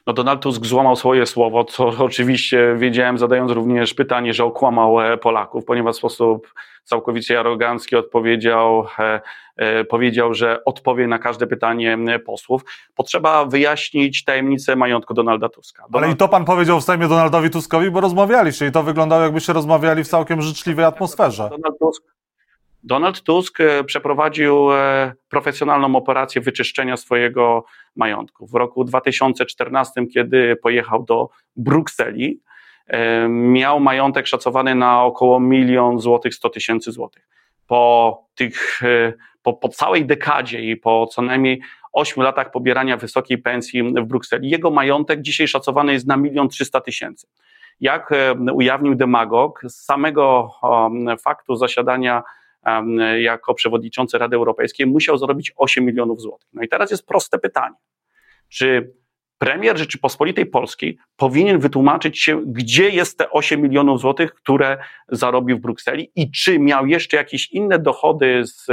No 0.07 0.13
Donald 0.13 0.43
Tusk 0.43 0.67
złamał 0.67 0.97
swoje 0.97 1.27
słowo, 1.27 1.65
co 1.65 1.87
oczywiście 2.05 2.75
wiedziałem, 2.79 3.19
zadając 3.19 3.53
również 3.53 3.95
pytanie, 3.95 4.35
że 4.35 4.45
okłamał 4.45 5.01
e, 5.01 5.17
Polaków, 5.17 5.65
ponieważ 5.65 5.95
w 5.95 5.99
sposób 5.99 6.55
całkowicie 6.85 7.41
arogancki 7.41 7.97
odpowiedział, 7.97 8.87
e, 8.99 9.21
e, 9.57 9.85
powiedział, 9.85 10.35
że 10.35 10.65
odpowie 10.65 11.07
na 11.07 11.19
każde 11.19 11.47
pytanie 11.47 11.99
posłów. 12.27 12.63
Potrzeba 12.95 13.45
wyjaśnić 13.45 14.25
tajemnicę 14.25 14.77
majątku 14.77 15.15
Donalda 15.15 15.49
Tuska. 15.49 15.83
Donald... 15.83 16.05
Ale 16.05 16.15
i 16.15 16.17
to 16.17 16.29
pan 16.29 16.45
powiedział 16.45 16.81
w 16.81 16.85
Sejmie 16.85 17.09
Donaldowi 17.09 17.51
Tuskowi, 17.51 17.91
bo 17.91 18.01
rozmawialiście 18.01 18.67
i 18.67 18.73
to 18.73 18.83
wyglądało 18.83 19.23
jakbyście 19.23 19.53
rozmawiali 19.53 20.05
w 20.05 20.09
całkiem 20.09 20.43
życzliwej 20.43 20.85
atmosferze. 20.85 21.49
Donald 21.51 21.79
Tusk, 21.79 22.16
Donald 22.87 23.23
Tusk 23.23 23.61
e, 23.61 23.85
przeprowadził 23.85 24.73
e, 24.73 25.13
profesjonalną 25.29 25.97
operację 25.97 26.41
wyczyszczenia 26.41 26.97
swojego 26.97 27.65
majątku. 27.97 28.47
W 28.47 28.55
roku 28.55 28.85
2014, 28.85 30.07
kiedy 30.07 30.57
pojechał 30.57 31.03
do 31.05 31.29
Brukseli, 31.57 32.41
e, 32.87 33.29
miał 33.29 33.81
majątek 33.81 34.27
szacowany 34.27 34.75
na 34.75 35.05
około 35.05 35.41
milion 35.41 36.01
złotych, 36.01 36.35
100 36.35 36.49
tysięcy 36.51 36.93
złotych. 36.93 37.29
Po 37.67 38.25
tych, 38.35 38.81
po, 39.43 39.53
po 39.53 39.69
całej 39.69 40.07
dekadzie 40.07 40.61
i 40.61 40.77
po 40.77 41.07
co 41.07 41.23
najmniej 41.23 41.61
8 41.93 42.25
latach 42.25 42.51
pobierania 42.51 42.97
wysokiej 42.97 43.39
pensji 43.39 43.83
w 43.83 44.05
Brukseli, 44.05 44.51
jego 44.51 44.71
majątek 44.71 45.23
dzisiaj 45.23 45.49
szacowany 45.49 45.93
jest 45.93 46.07
na 46.07 46.17
milion 46.17 46.49
300 46.49 46.81
tysięcy. 46.81 47.27
Jak 47.81 48.11
ujawnił 48.53 48.95
demagog, 48.95 49.63
z 49.69 49.85
samego 49.85 50.51
faktu 51.19 51.57
zasiadania 51.57 52.23
jako 53.19 53.55
przewodniczący 53.55 54.19
Rady 54.19 54.37
Europejskiej 54.37 54.87
musiał 54.87 55.19
zarobić 55.19 55.53
8 55.57 55.85
milionów 55.85 56.21
złotych. 56.21 56.49
No 56.53 56.63
i 56.63 56.69
teraz 56.69 56.91
jest 56.91 57.07
proste 57.07 57.39
pytanie. 57.39 57.75
Czy 58.49 58.93
premier 59.39 59.79
Rzeczypospolitej 59.79 60.47
Polskiej 60.47 60.99
powinien 61.17 61.59
wytłumaczyć 61.59 62.19
się, 62.19 62.43
gdzie 62.47 62.91
jest 62.91 63.19
te 63.19 63.31
8 63.31 63.63
milionów 63.63 64.01
złotych, 64.01 64.35
które 64.35 64.79
zarobił 65.09 65.57
w 65.57 65.61
Brukseli 65.61 66.11
i 66.15 66.31
czy 66.31 66.59
miał 66.59 66.87
jeszcze 66.87 67.17
jakieś 67.17 67.53
inne 67.53 67.79
dochody 67.79 68.43
z 68.45 68.67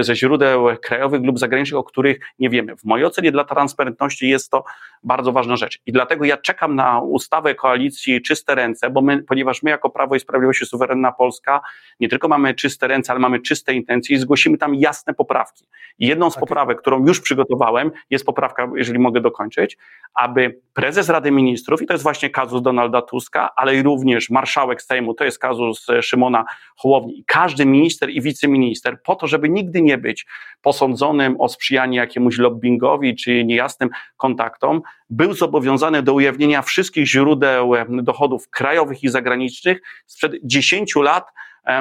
ze 0.00 0.16
źródeł 0.16 0.66
krajowych 0.82 1.22
lub 1.22 1.38
zagranicznych, 1.38 1.78
o 1.78 1.84
których 1.84 2.20
nie 2.38 2.50
wiemy. 2.50 2.76
W 2.76 2.84
mojej 2.84 3.06
ocenie 3.06 3.32
dla 3.32 3.44
transparentności 3.44 4.28
jest 4.28 4.50
to 4.50 4.64
bardzo 5.02 5.32
ważna 5.32 5.56
rzecz. 5.56 5.78
I 5.86 5.92
dlatego 5.92 6.24
ja 6.24 6.36
czekam 6.36 6.74
na 6.74 7.00
ustawę 7.00 7.54
koalicji 7.54 8.22
Czyste 8.22 8.54
Ręce, 8.54 8.90
bo 8.90 9.02
my, 9.02 9.22
ponieważ 9.22 9.62
my 9.62 9.70
jako 9.70 9.90
Prawo 9.90 10.14
i 10.14 10.20
Sprawiedliwość 10.20 10.62
i 10.62 10.66
Suwerenna 10.66 11.12
Polska 11.12 11.60
nie 12.00 12.08
tylko 12.08 12.28
mamy 12.28 12.54
czyste 12.54 12.88
ręce, 12.88 13.12
ale 13.12 13.20
mamy 13.20 13.40
czyste 13.40 13.74
intencje 13.74 14.16
i 14.16 14.18
zgłosimy 14.18 14.58
tam 14.58 14.74
jasne 14.74 15.14
poprawki. 15.14 15.64
Jedną 15.98 16.30
z 16.30 16.34
tak. 16.34 16.40
poprawek, 16.40 16.80
którą 16.80 17.06
już 17.06 17.20
przygotowałem, 17.20 17.90
jest 18.10 18.26
poprawka, 18.26 18.70
jeżeli 18.76 18.98
mogę 18.98 19.20
dokończyć, 19.20 19.78
aby 20.14 20.60
prezes 20.74 21.08
Rady 21.08 21.30
Ministrów, 21.30 21.82
i 21.82 21.86
to 21.86 21.94
jest 21.94 22.02
właśnie 22.02 22.30
kazus 22.30 22.62
Donalda 22.62 23.02
Tuska, 23.02 23.50
ale 23.56 23.76
i 23.76 23.82
również 23.82 24.30
marszałek 24.30 24.82
Sejmu, 24.82 25.14
to 25.14 25.24
jest 25.24 25.38
kazus 25.38 25.86
Szymona 26.00 26.44
Hołowni, 26.76 27.24
każdy 27.26 27.66
minister 27.66 28.10
i 28.10 28.20
wiceminister, 28.20 29.02
po 29.02 29.14
to, 29.14 29.26
żeby 29.26 29.48
nigdy 29.58 29.82
nie 29.82 29.98
być 29.98 30.26
posądzonym 30.62 31.40
o 31.40 31.48
sprzyjanie 31.48 31.98
jakiemuś 31.98 32.38
lobbyingowi 32.38 33.16
czy 33.16 33.44
niejasnym 33.44 33.90
kontaktom, 34.16 34.82
był 35.10 35.32
zobowiązany 35.32 36.02
do 36.02 36.14
ujawnienia 36.14 36.62
wszystkich 36.62 37.06
źródeł 37.06 37.72
dochodów 37.88 38.50
krajowych 38.50 39.02
i 39.02 39.08
zagranicznych 39.08 39.80
sprzed 40.06 40.32
10 40.42 40.96
lat 40.96 41.24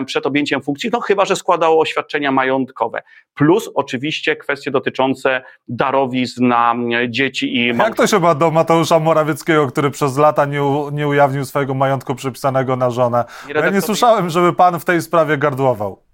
przed 0.05 0.25
objęciem 0.25 0.61
funkcji, 0.61 0.89
no 0.93 0.99
chyba, 0.99 1.25
że 1.25 1.35
składało 1.35 1.81
oświadczenia 1.81 2.31
majątkowe. 2.31 3.01
Plus 3.33 3.69
oczywiście 3.75 4.35
kwestie 4.35 4.71
dotyczące 4.71 5.41
darowizn 5.67 6.47
na 6.47 6.75
dzieci 7.09 7.57
i... 7.57 7.67
Jak 7.67 7.95
to 7.95 8.07
się 8.07 8.19
ma 8.19 8.35
do 8.35 8.51
Mateusza 8.51 8.99
Morawieckiego, 8.99 9.67
który 9.67 9.91
przez 9.91 10.17
lata 10.17 10.45
nie, 10.45 10.63
u, 10.63 10.89
nie 10.89 11.07
ujawnił 11.07 11.45
swojego 11.45 11.73
majątku 11.73 12.15
przypisanego 12.15 12.75
na 12.75 12.89
żonę? 12.89 13.25
Ja 13.55 13.69
nie 13.69 13.81
słyszałem, 13.81 14.29
żeby 14.29 14.53
pan 14.53 14.79
w 14.79 14.85
tej 14.85 15.01
sprawie 15.01 15.37
gardłował 15.37 16.06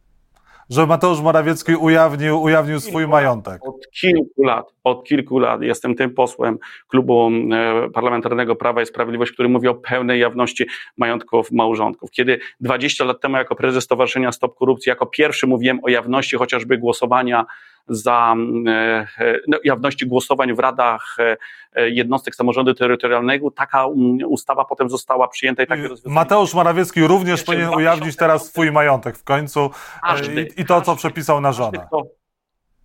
że 0.70 0.86
Mateusz 0.88 1.22
Morawiecki 1.22 1.75
ujawnił, 1.75 2.41
ujawnił 2.41 2.79
swój 2.79 3.08
majątek. 3.08 3.67
Od 3.67 3.91
kilku 4.01 4.43
lat, 4.43 4.65
od 4.84 5.03
kilku 5.03 5.39
lat 5.39 5.62
jestem 5.62 5.96
tym 5.96 6.13
posłem 6.13 6.58
klubu 6.88 7.29
e, 7.51 7.89
parlamentarnego 7.89 8.55
Prawa 8.55 8.82
i 8.82 8.86
Sprawiedliwość, 8.86 9.32
który 9.32 9.50
mówi 9.50 9.67
o 9.67 9.75
pełnej 9.75 10.20
jawności 10.20 10.65
majątków 10.98 11.51
małżonków. 11.51 12.12
Kiedy 12.12 12.39
20 12.60 13.05
lat 13.05 13.22
temu 13.22 13.38
jako 13.38 13.55
prezes 13.55 13.84
Stowarzyszenia 13.84 14.32
Stop 14.32 14.55
Korupcji 14.55 14.89
jako 14.89 15.05
pierwszy 15.05 15.48
mówiłem 15.48 15.79
o 15.84 15.89
jawności 15.89 16.38
chociażby 16.38 16.77
głosowania 16.77 17.46
za 17.87 18.35
e, 18.67 18.71
e, 19.19 19.39
no, 19.47 19.57
jawności 19.63 20.07
głosowań 20.07 20.53
w 20.53 20.59
radach 20.59 21.17
e, 21.19 21.89
jednostek 21.89 22.35
samorządu 22.35 22.73
terytorialnego. 22.73 23.51
Taka 23.51 23.85
ustawa 24.27 24.65
potem 24.65 24.89
została 24.89 25.27
przyjęta 25.27 25.63
i 25.63 25.67
takie 25.67 25.81
rozwiązanie. 25.81 26.15
Mateusz 26.15 26.53
Morawiecki 26.53 27.07
również 27.07 27.43
powinien 27.43 27.69
ujawnić 27.69 28.15
teraz 28.15 28.47
swój 28.47 28.71
majątek 28.71 29.17
w 29.17 29.23
końcu 29.23 29.69
każdy, 30.01 30.41
i, 30.41 30.61
i, 30.61 30.65
to, 30.65 30.73
każdy, 30.73 30.85
co 30.85 30.95
przepisał 30.95 31.41
na 31.41 31.51
żonę. 31.51 31.85
Kto, 31.87 32.03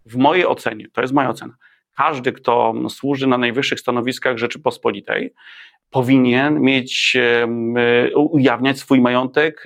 w 0.07 0.17
mojej 0.17 0.47
ocenie, 0.47 0.87
to 0.93 1.01
jest 1.01 1.15
moja 1.15 1.29
ocena, 1.29 1.55
każdy, 1.97 2.33
kto 2.33 2.75
służy 2.89 3.27
na 3.27 3.39
najwyższych 3.39 3.81
stanowiskach 3.81 4.39
Rzeczypospolitej, 4.39 5.35
powinien 5.91 6.61
mieć, 6.61 7.17
ujawniać 8.15 8.79
swój 8.79 9.01
majątek, 9.01 9.65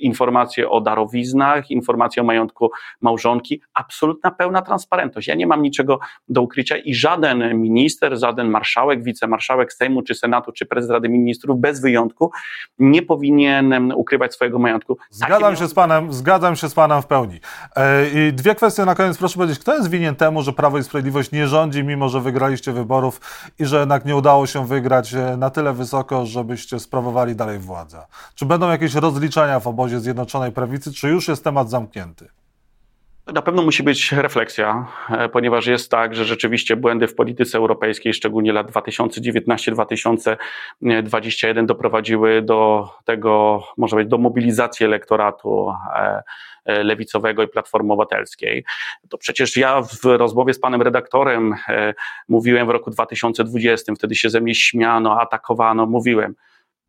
informacje 0.00 0.70
o 0.70 0.80
darowiznach, 0.80 1.70
informacje 1.70 2.22
o 2.22 2.24
majątku 2.24 2.70
małżonki, 3.00 3.62
absolutna 3.74 4.30
pełna 4.30 4.62
transparentność. 4.62 5.28
Ja 5.28 5.34
nie 5.34 5.46
mam 5.46 5.62
niczego 5.62 5.98
do 6.28 6.42
ukrycia 6.42 6.76
i 6.76 6.94
żaden 6.94 7.60
minister, 7.60 8.18
żaden 8.18 8.48
marszałek, 8.48 9.04
wicemarszałek 9.04 9.72
Sejmu, 9.72 10.02
czy 10.02 10.14
Senatu, 10.14 10.52
czy 10.52 10.66
prezes 10.66 10.90
Rady 10.90 11.08
Ministrów 11.08 11.60
bez 11.60 11.80
wyjątku 11.80 12.30
nie 12.78 13.02
powinien 13.02 13.92
ukrywać 13.96 14.34
swojego 14.34 14.58
majątku. 14.58 14.96
Zgadzam 15.10 15.56
się 15.56 15.68
z 15.68 15.74
panem, 15.74 16.12
zgadzam 16.12 16.56
się 16.56 16.68
z 16.68 16.74
panem 16.74 17.02
w 17.02 17.06
pełni. 17.06 17.40
E, 17.76 18.28
I 18.28 18.32
dwie 18.32 18.54
kwestie 18.54 18.84
na 18.84 18.94
koniec, 18.94 19.18
proszę 19.18 19.34
powiedzieć, 19.34 19.58
kto 19.58 19.74
jest 19.74 19.90
winien 19.90 20.16
temu, 20.16 20.42
że 20.42 20.52
Prawo 20.52 20.78
i 20.78 20.84
Sprawiedliwość 20.84 21.32
nie 21.32 21.46
rządzi, 21.46 21.84
mimo 21.84 22.08
że 22.08 22.20
wygraliście 22.20 22.72
wyborów 22.72 23.20
i 23.58 23.64
że 23.64 23.80
jednak 23.80 24.04
nie 24.04 24.16
udało 24.16 24.46
się 24.46 24.66
wygrać 24.66 25.14
e, 25.14 25.31
na 25.36 25.50
tyle 25.50 25.72
wysoko, 25.72 26.26
żebyście 26.26 26.80
sprawowali 26.80 27.36
dalej 27.36 27.58
władzę? 27.58 28.06
Czy 28.34 28.46
będą 28.46 28.70
jakieś 28.70 28.94
rozliczenia 28.94 29.60
w 29.60 29.66
obozie 29.66 30.00
Zjednoczonej 30.00 30.52
Prawicy, 30.52 30.92
czy 30.92 31.08
już 31.08 31.28
jest 31.28 31.44
temat 31.44 31.70
zamknięty? 31.70 32.28
Na 33.26 33.42
pewno 33.42 33.62
musi 33.62 33.82
być 33.82 34.12
refleksja, 34.12 34.86
e, 35.10 35.28
ponieważ 35.28 35.66
jest 35.66 35.90
tak, 35.90 36.14
że 36.14 36.24
rzeczywiście 36.24 36.76
błędy 36.76 37.06
w 37.06 37.14
polityce 37.14 37.58
europejskiej, 37.58 38.14
szczególnie 38.14 38.52
lat 38.52 38.70
2019-2021 38.70 41.66
doprowadziły 41.66 42.42
do 42.42 42.88
tego, 43.04 43.62
może 43.76 43.96
być, 43.96 44.08
do 44.08 44.18
mobilizacji 44.18 44.86
elektoratu 44.86 45.72
e, 45.94 46.22
e, 46.64 46.82
lewicowego 46.82 47.42
i 47.42 47.48
Platformy 47.48 47.92
Obywatelskiej. 47.92 48.64
To 49.08 49.18
przecież 49.18 49.56
ja 49.56 49.82
w 49.82 50.04
rozmowie 50.04 50.54
z 50.54 50.60
panem 50.60 50.82
redaktorem 50.82 51.54
mówiłem 52.28 52.66
w 52.66 52.70
roku 52.70 52.90
2020, 52.90 53.94
wtedy 53.94 54.14
się 54.14 54.30
ze 54.30 54.40
mnie 54.40 54.54
śmiano, 54.54 55.20
atakowano, 55.20 55.86
mówiłem, 55.86 56.34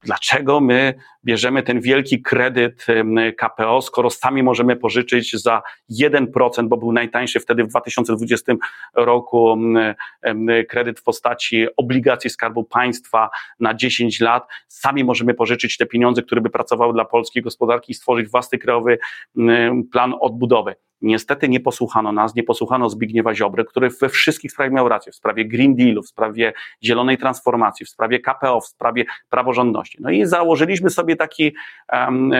dlaczego 0.05 0.59
my 0.59 0.93
bierzemy 1.25 1.63
ten 1.63 1.81
wielki 1.81 2.21
kredyt 2.21 2.85
KPO, 3.37 3.81
skoro 3.81 4.09
sami 4.09 4.43
możemy 4.43 4.75
pożyczyć 4.75 5.41
za 5.41 5.61
1%, 6.01 6.67
bo 6.67 6.77
był 6.77 6.91
najtańszy 6.91 7.39
wtedy 7.39 7.63
w 7.63 7.67
2020 7.67 8.53
roku 8.95 9.57
kredyt 10.69 10.99
w 10.99 11.03
postaci 11.03 11.65
obligacji 11.77 12.29
Skarbu 12.29 12.63
Państwa 12.63 13.29
na 13.59 13.73
10 13.73 14.19
lat. 14.19 14.47
Sami 14.67 15.03
możemy 15.03 15.33
pożyczyć 15.33 15.77
te 15.77 15.85
pieniądze, 15.85 16.21
które 16.21 16.41
by 16.41 16.49
pracowały 16.49 16.93
dla 16.93 17.05
polskiej 17.05 17.43
gospodarki 17.43 17.91
i 17.91 17.95
stworzyć 17.95 18.29
własny 18.29 18.57
krajowy 18.57 18.97
plan 19.91 20.13
odbudowy. 20.19 20.75
Niestety 21.03 21.49
nie 21.49 21.59
posłuchano 21.59 22.11
nas, 22.11 22.35
nie 22.35 22.43
posłuchano 22.43 22.89
Zbigniewa 22.89 23.35
Ziobry, 23.35 23.65
który 23.65 23.89
we 23.89 24.09
wszystkich 24.09 24.51
sprawach 24.51 24.73
miał 24.73 24.89
rację, 24.89 25.11
w 25.11 25.15
sprawie 25.15 25.45
Green 25.45 25.75
Dealu, 25.75 26.03
w 26.03 26.07
sprawie 26.07 26.53
zielonej 26.83 27.17
transformacji, 27.17 27.85
w 27.85 27.89
sprawie 27.89 28.19
KPO, 28.19 28.61
w 28.61 28.67
sprawie 28.67 29.05
praworządności. 29.29 29.97
No 30.01 30.09
i 30.09 30.25
założyliśmy 30.25 30.89
sobie 30.89 31.15
taki, 31.15 31.53
um, 31.93 32.31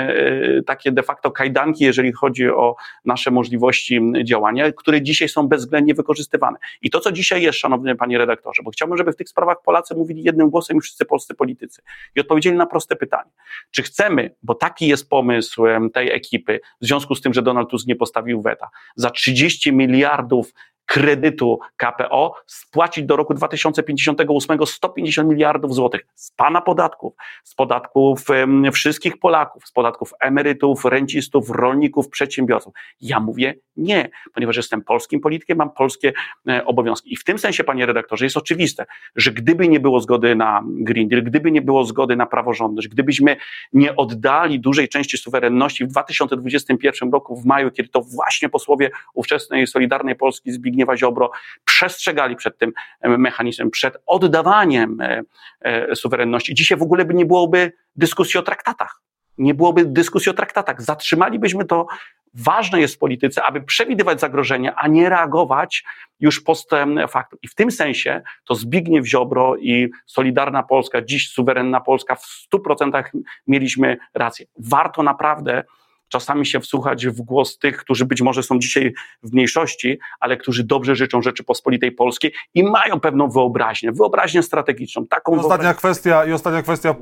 takie 0.65 0.91
de 0.91 1.03
facto 1.03 1.31
kajdanki, 1.31 1.83
jeżeli 1.83 2.11
chodzi 2.11 2.49
o 2.49 2.75
nasze 3.05 3.31
możliwości 3.31 4.01
działania, 4.23 4.71
które 4.71 5.01
dzisiaj 5.01 5.29
są 5.29 5.47
bezwzględnie 5.47 5.93
wykorzystywane. 5.93 6.57
I 6.81 6.89
to, 6.89 6.99
co 6.99 7.11
dzisiaj 7.11 7.41
jest, 7.41 7.59
szanowny 7.59 7.95
panie 7.95 8.17
redaktorze, 8.17 8.63
bo 8.63 8.71
chciałbym, 8.71 8.97
żeby 8.97 9.11
w 9.11 9.15
tych 9.15 9.29
sprawach 9.29 9.61
Polacy 9.61 9.95
mówili 9.95 10.23
jednym 10.23 10.49
głosem 10.49 10.77
i 10.77 10.81
wszyscy 10.81 11.05
polscy 11.05 11.35
politycy 11.35 11.81
i 12.15 12.19
odpowiedzieli 12.19 12.57
na 12.57 12.65
proste 12.65 12.95
pytanie. 12.95 13.31
Czy 13.71 13.83
chcemy, 13.83 14.35
bo 14.43 14.55
taki 14.55 14.87
jest 14.87 15.09
pomysł 15.09 15.63
tej 15.93 16.11
ekipy, 16.11 16.59
w 16.81 16.85
związku 16.85 17.15
z 17.15 17.21
tym, 17.21 17.33
że 17.33 17.41
Donald 17.41 17.69
Tusk 17.69 17.87
nie 17.87 17.95
postawił 17.95 18.41
weta, 18.41 18.52
za 18.95 19.09
30 19.09 19.73
miliardów 19.73 20.53
kredytu 20.85 21.59
KPO 21.77 22.35
spłacić 22.45 23.05
do 23.05 23.15
roku 23.15 23.33
2058 23.33 24.65
150 24.65 25.29
miliardów 25.29 25.75
złotych 25.75 26.01
z 26.15 26.31
pana 26.31 26.61
podatków, 26.61 27.13
z 27.43 27.55
podatków 27.55 28.29
um, 28.29 28.71
wszystkich 28.71 29.19
Polaków, 29.19 29.67
z 29.67 29.71
podatków 29.71 30.13
emerytów, 30.19 30.85
rencistów, 30.85 31.49
rolników, 31.49 32.09
przedsiębiorców. 32.09 32.73
Ja 33.01 33.19
mówię 33.19 33.55
nie, 33.77 34.09
ponieważ 34.33 34.57
jestem 34.57 34.81
polskim 34.81 35.19
politykiem, 35.19 35.57
mam 35.57 35.71
polskie 35.71 36.13
e, 36.47 36.65
obowiązki. 36.65 37.13
I 37.13 37.17
w 37.17 37.23
tym 37.23 37.39
sensie, 37.39 37.63
panie 37.63 37.85
redaktorze, 37.85 38.25
jest 38.25 38.37
oczywiste, 38.37 38.85
że 39.15 39.31
gdyby 39.31 39.67
nie 39.67 39.79
było 39.79 39.99
zgody 39.99 40.35
na 40.35 40.63
Green 40.65 41.07
Deal, 41.07 41.23
gdyby 41.23 41.51
nie 41.51 41.61
było 41.61 41.83
zgody 41.83 42.15
na 42.15 42.25
praworządność, 42.25 42.87
gdybyśmy 42.87 43.35
nie 43.73 43.95
oddali 43.95 44.59
dużej 44.59 44.89
części 44.89 45.17
suwerenności 45.17 45.85
w 45.85 45.87
2021 45.87 47.11
roku 47.11 47.35
w 47.35 47.45
maju, 47.45 47.71
kiedy 47.71 47.89
to 47.89 48.01
właśnie 48.01 48.49
posłowie 48.49 48.91
ówczesnej 49.13 49.67
Solidarnej 49.67 50.15
Polski 50.15 50.51
Zbigniewa 50.73 50.97
Ziobro 50.97 51.31
przestrzegali 51.65 52.35
przed 52.35 52.57
tym 52.57 52.71
e, 53.01 53.17
mechanizmem, 53.17 53.71
przed 53.71 53.97
oddawaniem 54.05 55.01
e, 55.01 55.21
e, 55.61 55.95
suwerenności. 55.95 56.53
Dzisiaj 56.53 56.77
w 56.77 56.81
ogóle 56.81 57.05
by 57.05 57.13
nie 57.13 57.25
byłoby 57.25 57.71
dyskusji 57.95 58.39
o 58.39 58.43
traktatach. 58.43 59.01
Nie 59.37 59.53
byłoby 59.53 59.85
dyskusji 59.85 60.29
o 60.29 60.33
traktatach. 60.33 60.81
Zatrzymalibyśmy 60.81 61.65
to. 61.65 61.87
Ważne 62.33 62.81
jest 62.81 62.95
w 62.95 62.97
polityce, 62.97 63.43
aby 63.43 63.61
przewidywać 63.61 64.19
zagrożenia, 64.19 64.75
a 64.75 64.87
nie 64.87 65.09
reagować 65.09 65.83
już 66.19 66.41
post 66.41 66.69
factum. 67.09 67.39
I 67.41 67.47
w 67.47 67.55
tym 67.55 67.71
sensie 67.71 68.21
to 68.45 68.55
Zbigniew 68.55 69.07
Ziobro 69.07 69.55
i 69.57 69.89
Solidarna 70.05 70.63
Polska, 70.63 71.01
dziś 71.01 71.29
suwerenna 71.29 71.81
Polska 71.81 72.15
w 72.15 72.25
stu 72.25 72.59
procentach 72.59 73.11
mieliśmy 73.47 73.97
rację. 74.13 74.45
Warto 74.57 75.03
naprawdę 75.03 75.63
czasami 76.07 76.45
się 76.45 76.59
wsłuchać 76.59 77.07
w 77.07 77.21
głos 77.21 77.57
tych, 77.57 77.77
którzy 77.77 78.05
być 78.05 78.21
może 78.21 78.43
są 78.43 78.59
dzisiaj 78.59 78.93
w 79.23 79.33
mniejszości, 79.33 79.99
ale 80.19 80.37
którzy 80.37 80.63
dobrze 80.63 80.95
życzą 80.95 81.21
Rzeczypospolitej 81.21 81.91
Polskiej 81.91 82.33
i 82.53 82.63
mają 82.63 82.99
pewną 82.99 83.29
wyobraźnię, 83.29 83.91
wyobraźnię 83.91 84.43
strategiczną. 84.43 85.07
Taką 85.07 85.35
I 85.35 85.39
ostatnia 85.39 85.73
kwestia, 85.73 86.25
i 86.25 86.31
ostatnia 86.31 86.61
kwestia. 86.61 86.95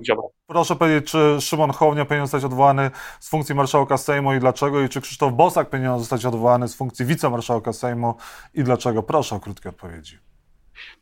Proszę 0.48 0.76
powiedzieć, 0.76 1.12
czy 1.12 1.38
Szymon 1.42 1.72
Hołownia 1.72 2.06
powinien 2.06 2.26
zostać 2.26 2.44
odwołany 2.44 2.92
z 3.20 3.30
funkcji 3.30 3.56
marszałka 3.56 3.98
Sejmu 3.98 4.34
i 4.34 4.40
dlaczego? 4.40 4.82
I 4.82 4.90
czy 4.90 5.02
Krzysztof 5.02 5.34
Bosak 5.34 5.70
powinien 5.70 6.00
zostać 6.00 6.26
odwołany 6.26 6.68
z 6.68 6.76
funkcji 6.76 7.06
wicemarszałka 7.06 7.74
Sejmu 7.74 8.16
i 8.54 8.64
dlaczego? 8.64 9.04
Proszę 9.04 9.36
o 9.36 9.40
krótkie 9.40 9.70
odpowiedzi. 9.70 10.31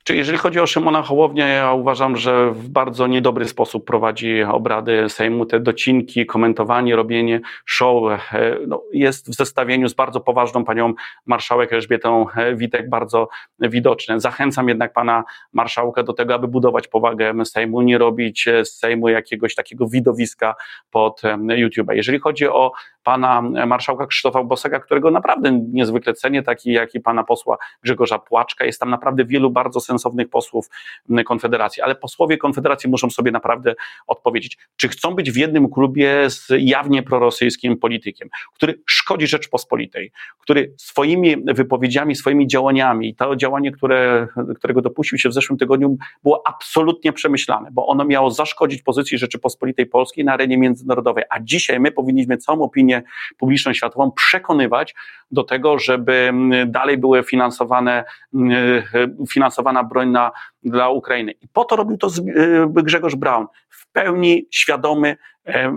Czy 0.03 0.15
jeżeli 0.15 0.37
chodzi 0.37 0.59
o 0.59 0.67
Szymona 0.67 1.01
Hołownię, 1.01 1.43
ja 1.43 1.73
uważam, 1.73 2.17
że 2.17 2.51
w 2.51 2.69
bardzo 2.69 3.07
niedobry 3.07 3.47
sposób 3.47 3.85
prowadzi 3.85 4.43
obrady 4.43 5.09
Sejmu. 5.09 5.45
Te 5.45 5.59
docinki, 5.59 6.25
komentowanie, 6.25 6.95
robienie 6.95 7.41
show 7.65 8.11
e, 8.11 8.57
no, 8.67 8.83
jest 8.93 9.29
w 9.29 9.35
zestawieniu 9.35 9.87
z 9.87 9.93
bardzo 9.93 10.19
poważną 10.19 10.65
panią 10.65 10.93
marszałek 11.25 11.73
Elżbietą 11.73 12.29
e, 12.29 12.55
Witek 12.55 12.89
bardzo 12.89 13.29
widoczne. 13.59 14.19
Zachęcam 14.19 14.69
jednak 14.69 14.93
pana 14.93 15.23
marszałka 15.53 16.03
do 16.03 16.13
tego, 16.13 16.33
aby 16.33 16.47
budować 16.47 16.87
powagę 16.87 17.45
Sejmu, 17.45 17.81
nie 17.81 17.97
robić 17.97 18.45
z 18.63 18.69
Sejmu 18.69 19.09
jakiegoś 19.09 19.55
takiego 19.55 19.87
widowiska 19.87 20.55
pod 20.91 21.21
YouTube. 21.49 21.87
Jeżeli 21.91 22.19
chodzi 22.19 22.47
o 22.47 22.71
pana 23.03 23.41
marszałka 23.41 24.07
Krzysztofa 24.07 24.43
Bosaka, 24.43 24.79
którego 24.79 25.11
naprawdę 25.11 25.51
niezwykle 25.51 26.13
cenię, 26.13 26.43
taki 26.43 26.71
jak 26.71 26.95
i 26.95 26.99
pana 26.99 27.23
posła 27.23 27.57
Grzegorza 27.83 28.19
Płaczka, 28.19 28.65
jest 28.65 28.79
tam 28.79 28.89
naprawdę 28.89 29.25
wielu 29.25 29.51
bardzo 29.51 29.79
sensownych 29.79 30.29
posłów 30.29 30.69
Konfederacji, 31.25 31.81
ale 31.81 31.95
posłowie 31.95 32.37
Konfederacji 32.37 32.89
muszą 32.89 33.09
sobie 33.09 33.31
naprawdę 33.31 33.75
odpowiedzieć, 34.07 34.57
czy 34.75 34.87
chcą 34.87 35.15
być 35.15 35.31
w 35.31 35.35
jednym 35.35 35.69
klubie 35.69 36.29
z 36.29 36.47
jawnie 36.59 37.03
prorosyjskim 37.03 37.77
politykiem, 37.77 38.29
który 38.53 38.81
szkodzi 38.85 39.27
Rzeczpospolitej, 39.27 40.11
który 40.39 40.73
swoimi 40.77 41.35
wypowiedziami, 41.53 42.15
swoimi 42.15 42.47
działaniami, 42.47 43.15
to 43.15 43.35
działanie, 43.35 43.71
które, 43.71 44.27
którego 44.55 44.81
dopuścił 44.81 45.17
się 45.17 45.29
w 45.29 45.33
zeszłym 45.33 45.59
tygodniu, 45.59 45.97
było 46.23 46.43
absolutnie 46.47 47.13
przemyślane, 47.13 47.69
bo 47.71 47.87
ono 47.87 48.05
miało 48.05 48.31
zaszkodzić 48.31 48.81
pozycji 48.81 49.17
Rzeczypospolitej 49.17 49.85
Polskiej 49.85 50.25
na 50.25 50.33
arenie 50.33 50.57
międzynarodowej, 50.57 51.23
a 51.29 51.39
dzisiaj 51.39 51.79
my 51.79 51.91
powinniśmy 51.91 52.37
całą 52.37 52.61
opinię 52.61 52.88
publiczną, 53.37 53.73
światową 53.73 54.11
przekonywać 54.11 54.95
do 55.31 55.43
tego, 55.43 55.79
żeby 55.79 56.33
dalej 56.65 56.97
były 56.97 57.23
finansowane, 57.23 58.03
finansowana 59.29 59.83
broń 59.83 60.09
na, 60.09 60.31
dla 60.63 60.89
Ukrainy. 60.89 61.31
I 61.31 61.47
po 61.47 61.65
to 61.65 61.75
robił 61.75 61.97
to 61.97 62.07
e, 62.07 62.11
Grzegorz 62.83 63.15
Braun, 63.15 63.47
w 63.69 63.91
pełni 63.91 64.47
świadomy 64.51 65.17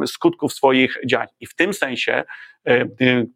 skutków 0.07 0.53
swoich 0.53 0.99
działań. 1.07 1.29
I 1.41 1.47
w 1.47 1.55
tym 1.55 1.75
sensie 1.75 2.25
e, 2.67 2.87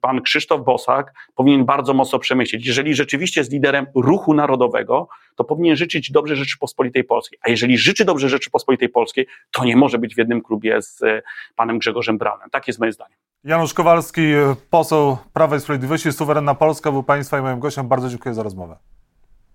pan 0.01 0.23
Krzysztof 0.23 0.65
Bosak 0.65 1.13
powinien 1.35 1.65
bardzo 1.65 1.95
mocno 1.95 2.19
przemyśleć. 2.19 2.67
Jeżeli 2.67 2.95
rzeczywiście 2.95 3.41
jest 3.41 3.53
liderem 3.53 3.87
ruchu 3.95 4.35
narodowego, 4.35 5.09
to 5.37 5.45
powinien 5.45 5.77
życzyć 5.77 6.11
dobrze 6.11 6.37
Rzeczypospolitej 6.37 7.05
Polskiej. 7.05 7.39
A 7.43 7.51
jeżeli 7.51 7.79
życzy 7.79 8.05
dobrze 8.05 8.29
Rzeczypospolitej 8.29 8.89
Polskiej, 8.89 9.27
to 9.53 9.65
nie 9.65 9.77
może 9.77 9.99
być 9.99 10.15
w 10.15 10.19
jednym 10.19 10.43
klubie 10.43 10.83
z 10.83 11.03
e, 11.03 11.23
panem 11.57 11.79
Grzegorzem 11.79 12.19
Braunem. 12.19 12.51
Tak 12.51 12.67
jest 12.67 12.81
moje 12.81 12.93
zdanie. 12.93 13.17
Janusz 13.47 13.75
Kowalski, 13.75 14.23
poseł 14.71 15.17
Prawa 15.33 15.57
i 15.57 15.61
Sprawiedliwości, 15.61 16.13
suwerenna 16.13 16.55
Polska, 16.55 16.93
był 16.93 17.03
państwa 17.03 17.39
i 17.39 17.43
moim 17.43 17.61
gościem. 17.61 17.89
Bardzo 17.89 18.09
dziękuję 18.09 18.35
za 18.35 18.43
rozmowę. 18.43 18.79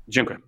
Dziękuję. 0.07 0.39